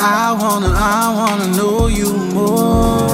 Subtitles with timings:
[0.00, 3.08] I wanna, I wanna know you more.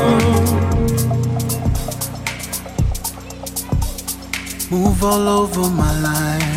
[4.71, 6.54] Move all over my life.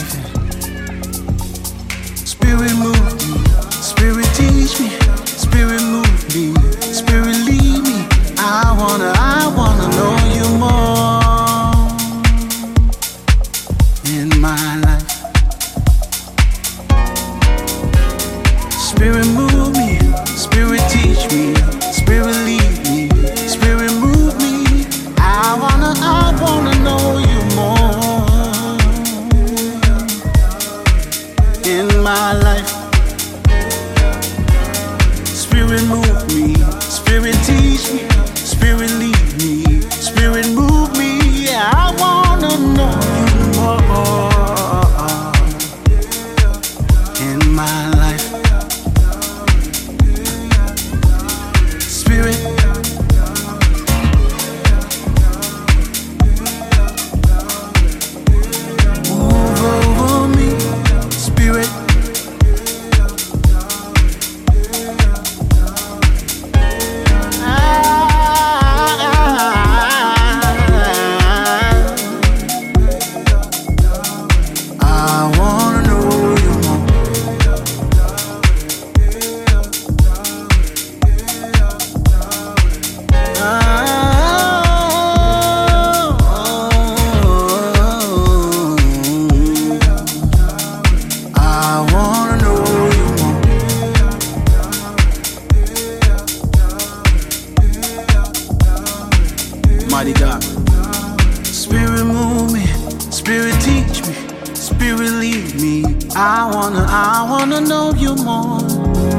[108.07, 108.62] you more,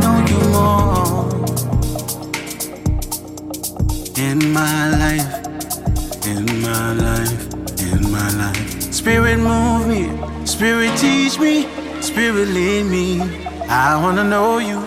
[0.00, 1.29] know you more.
[4.17, 7.38] In my life, in my life,
[7.81, 8.93] in my life.
[8.93, 10.02] Spirit move me,
[10.46, 11.69] spirit teach me,
[12.00, 13.20] spirit lead me.
[13.69, 14.81] I wanna know you,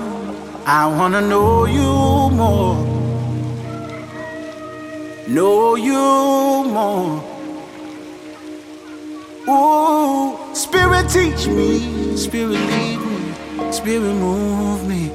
[0.66, 1.92] I wanna know you
[2.42, 2.78] more.
[5.28, 6.02] Know you
[6.76, 7.24] more.
[9.48, 13.01] Ooh, spirit teach me, spirit lead
[13.70, 15.10] Spirit, move me.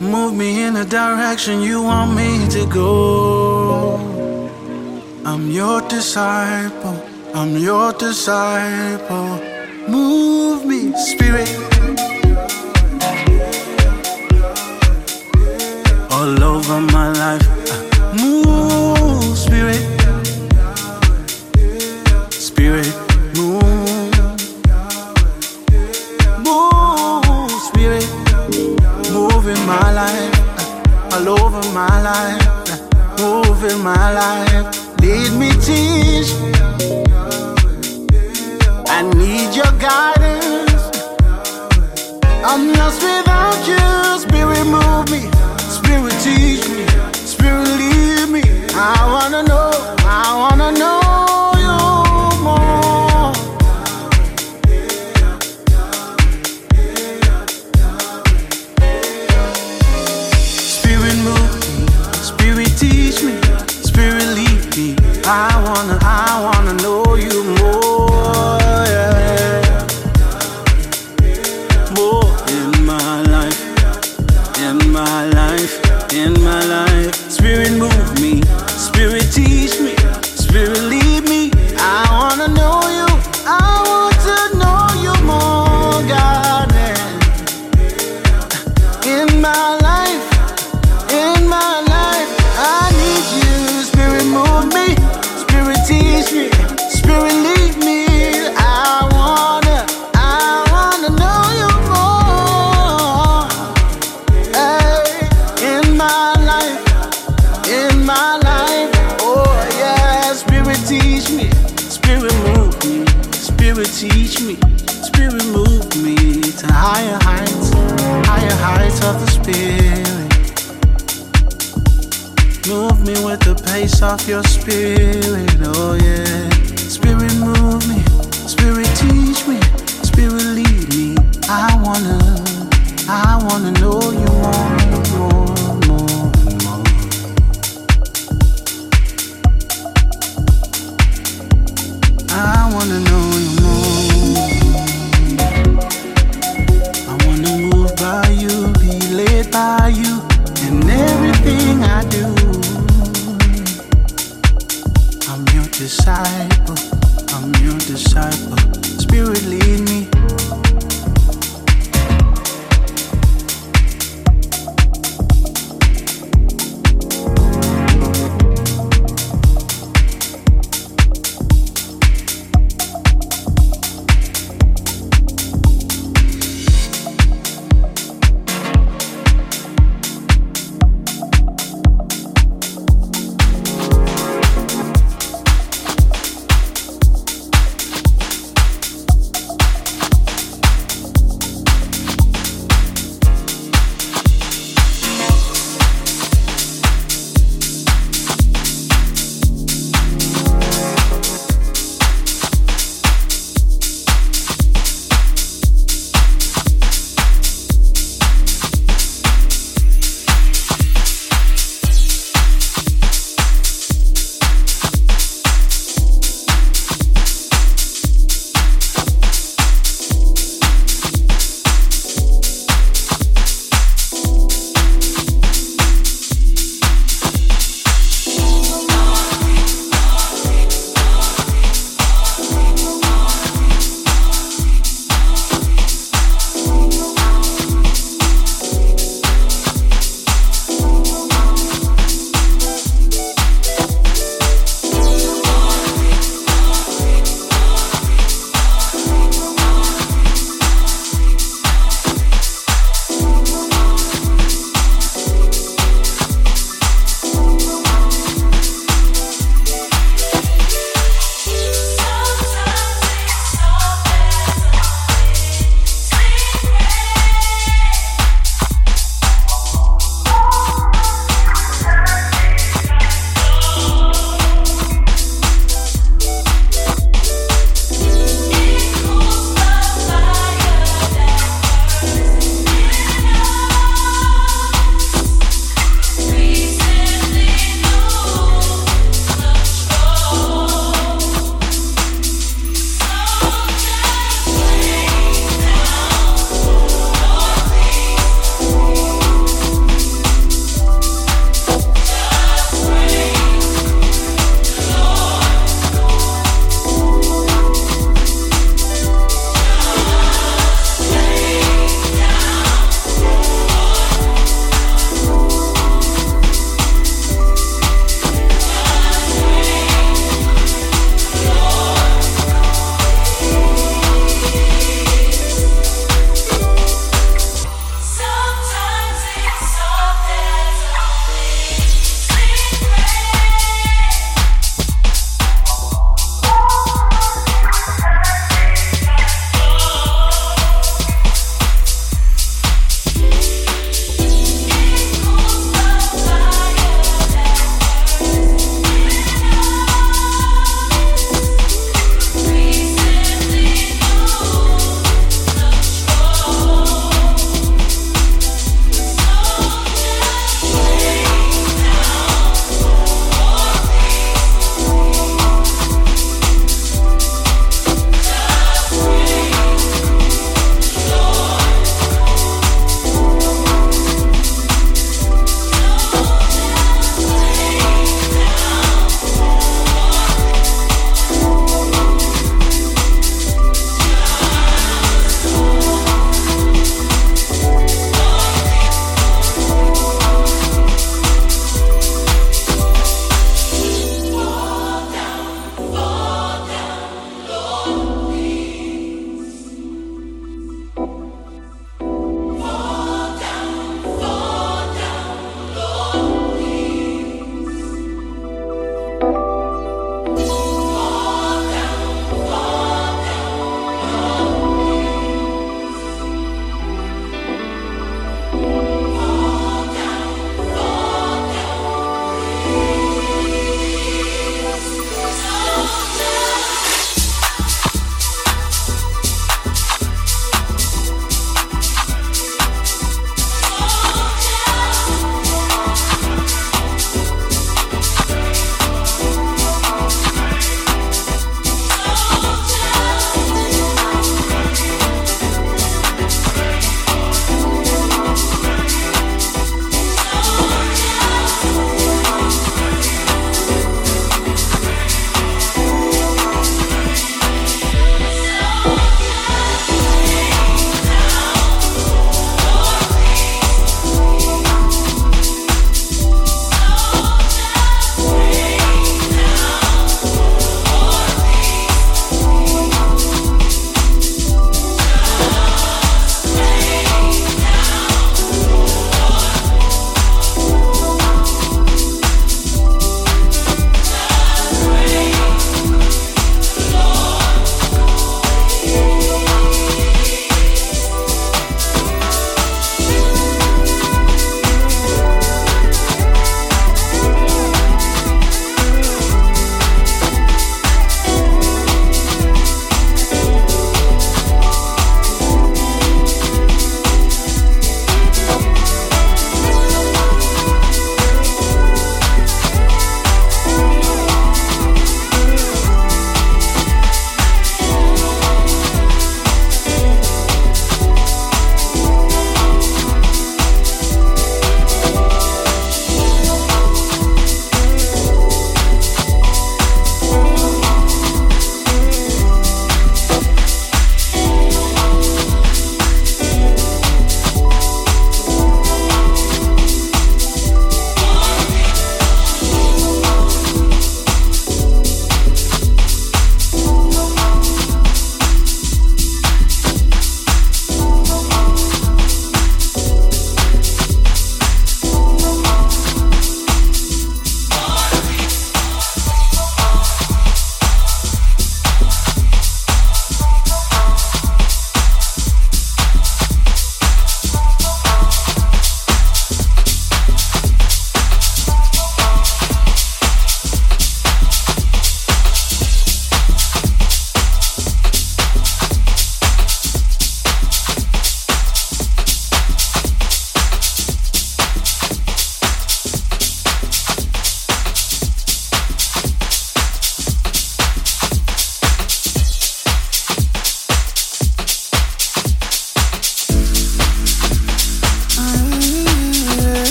[0.00, 3.96] Move me in the direction you want me to go.
[5.24, 6.96] I'm your disciple.
[7.34, 9.40] I'm your disciple.
[9.88, 11.48] Move me, Spirit.
[16.10, 17.81] All over my life.
[31.72, 36.30] my life, move in my life, lead me, teach.
[38.88, 40.82] I need your guidance.
[42.44, 44.18] I'm lost without you.
[44.18, 45.30] Spirit, move me.
[45.58, 46.86] Spirit, teach me.
[47.14, 48.42] Spirit, lead me.
[48.74, 49.70] I wanna know.
[50.04, 51.01] I wanna know.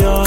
[0.00, 0.23] your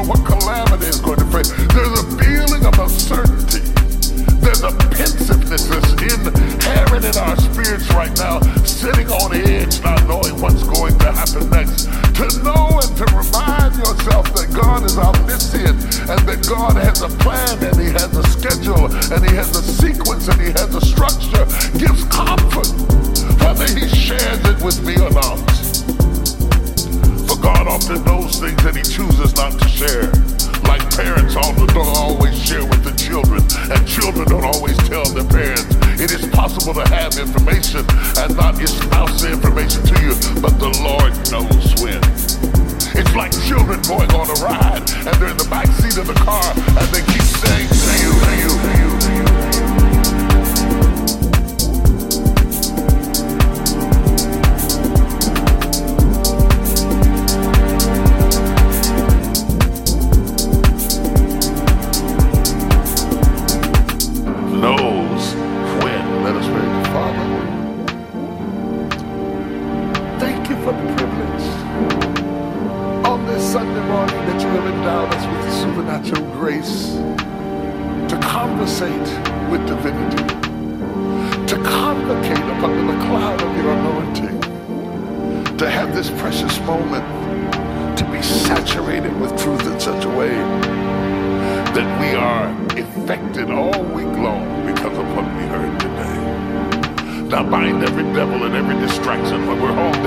[0.00, 1.50] know what calamity is going to face.
[1.72, 3.60] There's a feeling of uncertainty.
[4.40, 10.40] There's a pensiveness that's inherent in our spirits right now, sitting on edge, not knowing
[10.40, 11.84] what's going to happen next.
[12.16, 15.76] To know and to remind yourself that God is omniscient
[16.08, 19.62] and that God has a plan and He has a schedule and He has a
[19.62, 21.29] sequence and He has a structure
[28.40, 30.08] things that He chooses not to share.
[30.64, 35.68] Like parents don't always share with the children, and children don't always tell their parents.
[36.00, 37.84] It is possible to have information
[38.16, 42.00] and not espouse the information to you, but the Lord knows when.
[42.96, 46.16] It's like children going on a ride, and they're in the back seat of the
[46.24, 48.79] car, and they keep saying to you, to you,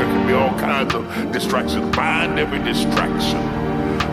[0.03, 1.95] there can be all kinds of distractions.
[1.95, 3.41] Bind every distraction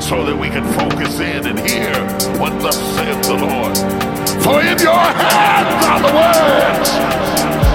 [0.01, 1.95] so that we can focus in and hear
[2.39, 3.77] what thus saith the Lord.
[4.45, 7.70] For in your hands are the words